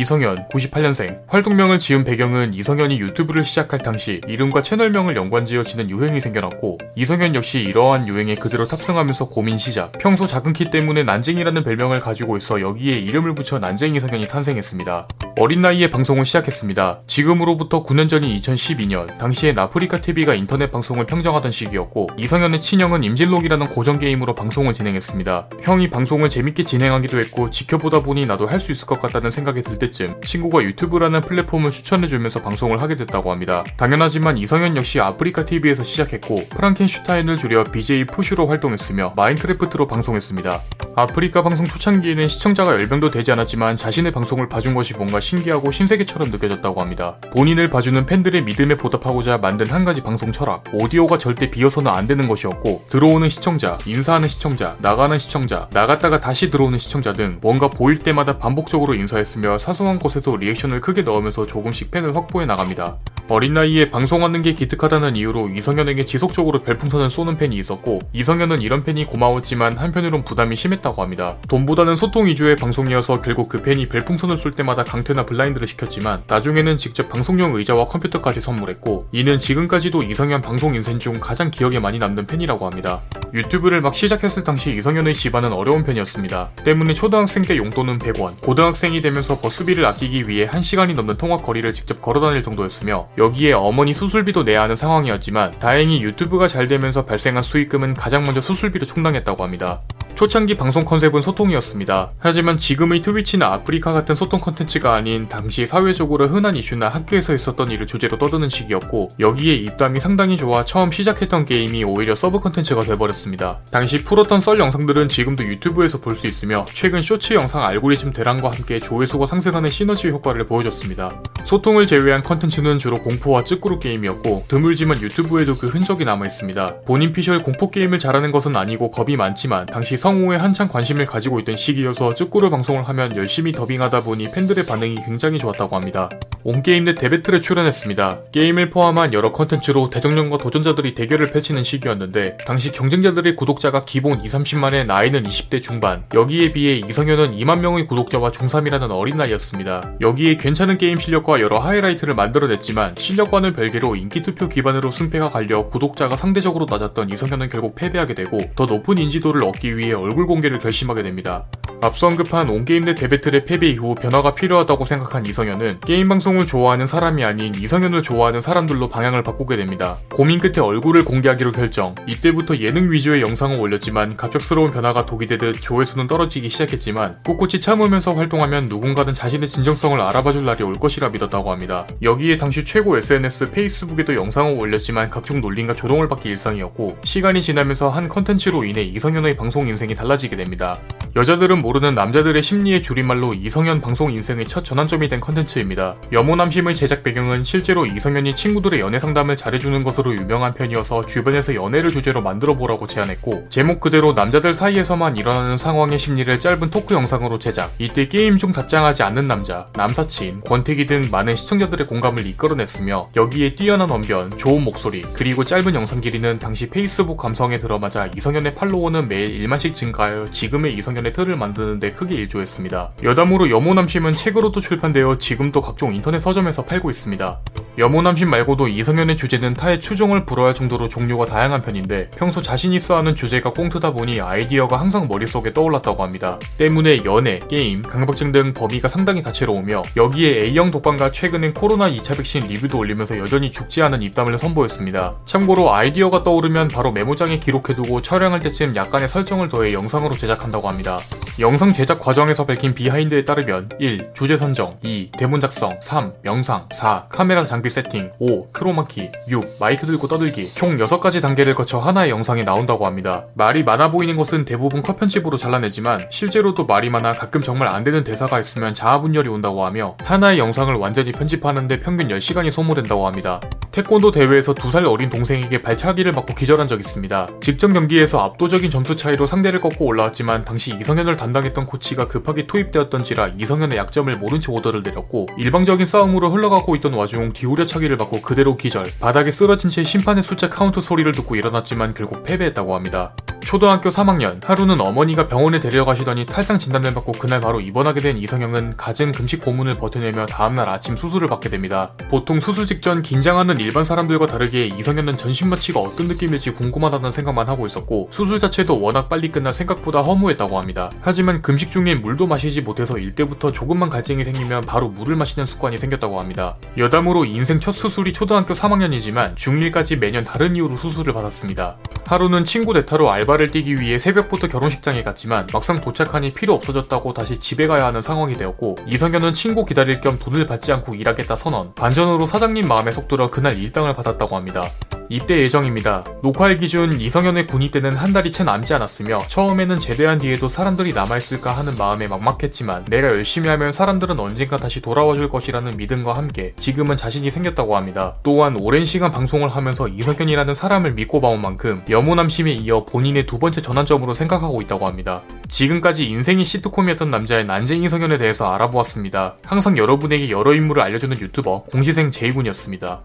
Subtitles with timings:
[0.00, 1.20] 이성현, 98년생.
[1.26, 7.58] 활동명을 지은 배경은 이성현이 유튜브를 시작할 당시 이름과 채널명을 연관지어 짓는 유행이 생겨났고 이성현 역시
[7.58, 9.92] 이러한 유행에 그대로 탑승하면서 고민 시작.
[9.98, 15.06] 평소 작은 키 때문에 난쟁이라는 별명을 가지고 있어 여기에 이름을 붙여 난쟁이 성현이 탄생했습니다.
[15.38, 17.00] 어린 나이에 방송을 시작했습니다.
[17.06, 23.98] 지금으로부터 9년 전인 2012년 당시에 아프리카 TV가 인터넷 방송을 평정하던 시기였고 이성현의 친형은 임진록이라는 고전
[23.98, 25.50] 게임으로 방송을 진행했습니다.
[25.60, 29.78] 형이 방송을 재밌게 진행하기도 했고 지켜보다 보니 나도 할 수 있을 것 같다는 생각이 들
[29.78, 33.64] 때쯤 친구가 유튜브라는 플랫폼을 추천해주면서 방송을 하게 됐다고 합니다.
[33.76, 40.60] 당연하지만 이성현 역시 아프리카 TV에서 시작했고 프랑켄슈타인을 줄여 BJ 프슈로 활동했으며 마인크래프트로 방송했습니다.
[40.96, 46.80] 아프리카 방송 초창기에는 시청자가 10명도 되지 않았지만 자신의 방송을 봐준 것이 뭔가 신기하고 신세계처럼 느껴졌다고
[46.80, 47.16] 합니다.
[47.32, 52.26] 본인을 봐주는 팬들의 믿음에 보답하고자 만든 한 가지 방송 철학, 오디오가 절대 비어서는 안 되는
[52.28, 58.38] 것이었고 들어오는 시청자, 인사하는 시청자, 나가는 시청자, 나갔다가 다시 들어오는 시청자 등 뭔가 보일 때마다
[58.38, 62.98] 반복적으로 인사했으며 사소한 곳에도 리액션을 크게 넣으면서 조금씩 팬을 확보해 나갑니다.
[63.30, 69.04] 어린 나이에 방송하는 게 기특하다는 이유로 이성현에게 지속적으로 별풍선을 쏘는 팬이 있었고 이성현은 이런 팬이
[69.04, 71.36] 고마웠지만 한편으론 부담이 심했다고 합니다.
[71.46, 77.08] 돈보다는 소통 위주의 방송이어서 결국 그 팬이 별풍선을 쏠 때마다 강퇴나 블라인드를 시켰지만 나중에는 직접
[77.08, 82.66] 방송용 의자와 컴퓨터까지 선물했고 이는 지금까지도 이성현 방송 인생 중 가장 기억에 많이 남는 팬이라고
[82.66, 83.00] 합니다.
[83.32, 86.50] 유튜브를 막 시작했을 당시 이성현의 집안은 어려운 편이었습니다.
[86.64, 92.02] 때문에 초등학생 때 용돈은 100원, 고등학생이 되면서 버스비를 아끼기 위해 1시간이 넘는 통학 거리를 직접
[92.02, 98.24] 걸어다닐 정도였으며 여기에 어머니 수술비도 내야 하는 상황이었지만 다행히 유튜브가 잘 되면서 발생한 수익금은 가장
[98.24, 99.80] 먼저 수술비로 충당했다고 합니다.
[100.20, 102.10] 초창기 방송 컨셉은 소통이었습니다.
[102.18, 107.86] 하지만 지금의 트위치나 아프리카 같은 소통 컨텐츠가 아닌 당시 사회적으로 흔한 이슈나 학교에서 있었던 일을
[107.86, 113.60] 주제로 떠드는 시기였고 여기에 입담이 상당히 좋아 처음 시작했던 게임이 오히려 서브 컨텐츠가 돼버렸습니다.
[113.70, 118.78] 당시 풀었던 썰 영상들은 지금도 유튜브에서 볼 수 있으며 최근 쇼츠 영상 알고리즘 대란과 함께
[118.78, 121.18] 조회수가 상승하는 시너지 효과를 보여줬습니다.
[121.46, 126.82] 소통을 제외한 컨텐츠는 주로 공포와 쯔꾸르 게임이었고 드물지만 유튜브에도 그 흔적이 남아있습니다.
[126.84, 131.56] 본인 피셜 공포 게임을 잘하는 것은 아니고 겁이 많지만 당시 성우에 한창 관심을 가지고 있던
[131.56, 136.08] 시기여서 쯔꾸르 방송을 하면 열심히 더빙하다 보니 팬들의 반응이 굉장히 좋았다고 합니다.
[136.42, 138.20] 온게임넷 대배틀에 출연했습니다.
[138.32, 144.86] 게임을 포함한 여러 컨텐츠로 대정령과 도전자들이 대결을 펼치는 시기였는데 당시 경쟁자들의 구독자가 기본 2, 30만에
[144.86, 149.92] 나이는 20대 중반 여기에 비해 이성현은 2만 명의 구독자와 중3이라는 어린 나이였습니다.
[150.00, 156.66] 여기에 괜찮은 게임 실력과 여러 하이라이트를 만들어냈지만 실력과는 별개로 인기투표 기반으로 승패가 갈려 구독자가 상대적으로
[156.68, 161.46] 낮았던 이성현은 결국 패배하게 되고 더 높은 인지도를 얻기 위해 얼굴 공개를 결심하게 됩니다.
[161.82, 167.54] 앞서 언급한 온게임넷 대배틀의 패배 이후 변화가 필요하다고 생각한 이성현은 게임 방송을 좋아하는 사람이 아닌
[167.54, 169.96] 이성현을 좋아하는 사람들로 방향을 바꾸게 됩니다.
[170.12, 171.94] 고민 끝에 얼굴을 공개하기로 결정.
[172.06, 178.68] 이때부터 예능 위주의 영상을 올렸지만 갑작스러운 변화가 독이 되듯 조회수는 떨어지기 시작했지만 꿋꿋이 참으면서 활동하면
[178.68, 181.86] 누군가는 자신의 진정성을 알아봐줄 날이 올 것이라 믿었다고 합니다.
[182.02, 188.10] 여기에 당시 최고 SNS 페이스북에도 영상을 올렸지만 각종 논란과 조롱을 받기 일상이었고 시간이 지나면서 한
[188.10, 190.78] 컨텐츠로 인해 이성현의 방송 인생이 달라지게 됩니다.
[191.16, 195.96] 여자들은 모르는 남자들의 심리의 줄임말로 이성현 방송 인생의 첫 전환점이 된 컨텐츠입니다.
[196.12, 202.22] 여모남심의 제작 배경은 실제로 이성현이 친구들의 연애 상담을 잘해주는 것으로 유명한 편이어서 주변에서 연애를 주제로
[202.22, 208.06] 만들어 보라고 제안했고 제목 그대로 남자들 사이에서만 일어나는 상황의 심리를 짧은 토크 영상으로 제작 이때
[208.06, 214.38] 게임 중 답장하지 않는 남자, 남사친, 권태기 등 많은 시청자들의 공감을 이끌어냈으며 여기에 뛰어난 언변,
[214.38, 220.30] 좋은 목소리, 그리고 짧은 영상 길이는 당시 페이스북 감성에 들어맞아 이성현의 팔로워는 매일 1만씩 증가하여
[220.30, 222.92] 지금의 이성현 의 틀을 만드는데 크게 일조했습니다.
[223.02, 227.40] 여담으로 여모남심은 책으로도 출판되어 지금도 각종 인터넷 서점에서 팔고 있습니다.
[227.80, 233.54] 여모남심 말고도 이성현의 주제는 타의 추종을 불허할 정도로 종류가 다양한 편인데 평소 자신이 선호하는 주제가
[233.54, 236.38] 꽁트다 보니 아이디어가 항상 머릿속에 떠올랐다고 합니다.
[236.58, 242.48] 때문에 연애, 게임, 강박증 등 범위가 상당히 다채로우며 여기에 A형 독감과 최근엔 코로나 2차 백신
[242.48, 245.16] 리뷰도 올리면서 여전히 죽지 않은 입담을 선보였습니다.
[245.24, 251.00] 참고로 아이디어가 떠오르면 바로 메모장에 기록해두고 촬영할 때쯤 약간의 설정을 더해 영상으로 제작한다고 합니다.
[251.40, 254.10] 영상 제작 과정에서 밝힌 비하인드에 따르면 1.
[254.12, 255.12] 주제 선정 2.
[255.16, 256.12] 대본 작성 3.
[256.26, 257.06] 영상 4.
[257.08, 258.50] 카메라 장비 세팅 5.
[258.50, 259.56] 크로마키 6.
[259.58, 263.24] 마이크 들고 떠들기 총 6가지 단계를 거쳐 하나의 영상이 나온다고 합니다.
[263.32, 268.04] 말이 많아 보이는 것은 대부분 컷 편집으로 잘라내지만 실제로도 말이 많아 가끔 정말 안 되는
[268.04, 273.40] 대사가 있으면 자아분열이 온다고 하며 하나의 영상을 완전히 편집하는데 평균 10시간이 소모된다고 합니다.
[273.72, 277.28] 태권도 대회에서 두살 어린 동생에게 발차기를 맞고 기절한 적 있습니다.
[277.40, 283.78] 직전 경기에서 압도적인 점수 차이로 상대를 꺾고 올라왔지만 당시 이성현을 담당했던 코치가 급하게 투입되었던지라 이성현의
[283.78, 289.30] 약점을 모른 채 오더를 내렸고 일방적인 싸움으로 흘러가고 있던 와중 뒤후려차기를 맞고 그대로 기절 바닥에
[289.30, 293.14] 쓰러진 채 심판의 숫자 카운트 소리를 듣고 일어났지만 결국 패배했다고 합니다.
[293.40, 299.12] 초등학교 3학년 하루는 어머니가 병원에 데려가시더니 탈장 진단을 받고 그날 바로 입원하게 된 이성형은 갖은
[299.12, 301.92] 금식 고문을 버텨내며 다음날 아침 수술을 받게 됩니다.
[302.10, 307.66] 보통 수술 직전 긴장하는 일반 사람들과 다르게 이성현은 전신 마취가 어떤 느낌일지 궁금하다는 생각만 하고
[307.66, 310.90] 있었고 수술 자체도 워낙 빨리 끝나 생각보다 허무했다고 합니다.
[311.00, 316.18] 하지만 금식 중에 물도 마시지 못해서 일때부터 조금만 갈증이 생기면 바로 물을 마시는 습관이 생겼다고
[316.18, 316.56] 합니다.
[316.78, 321.76] 여담으로 인생 첫 수술이 초등학교 3학년이지만 중1까지 매년 다른 이유로 수술을 받았습니다.
[322.10, 327.68] 하루는 친구 대타로 알바를 뛰기 위해 새벽부터 결혼식장에 갔지만 막상 도착하니 필요 없어졌다고 다시 집에
[327.68, 332.66] 가야 하는 상황이 되었고 이성현은 친구 기다릴 겸 돈을 받지 않고 일하겠다 선언 반전으로 사장님
[332.66, 334.64] 마음에 속 들어 그날 일당을 받았다고 합니다.
[335.12, 336.04] 입대 예정입니다.
[336.22, 341.50] 녹화일 기준 이성현의 군 입대는 한 달이 채 남지 않았으며 처음에는 제대한 뒤에도 사람들이 남아있을까
[341.50, 346.96] 하는 마음에 막막했지만 내가 열심히 하면 사람들은 언젠가 다시 돌아와 줄 것이라는 믿음과 함께 지금은
[346.96, 348.14] 자신이 생겼다고 합니다.
[348.22, 353.62] 또한 오랜 시간 방송을 하면서 이성현이라는 사람을 믿고 봐온 만큼 염호남심에 이어 본인의 두 번째
[353.62, 355.22] 전환점으로 생각하고 있다고 합니다.
[355.48, 359.34] 지금까지 인생이 시트콤이었던 남자의 난쟁이 성현에 대해서 알아보았습니다.
[359.44, 362.98] 항상 여러분에게 여러 인물을 알려주는 유튜버 공시생 제이군이었습니다.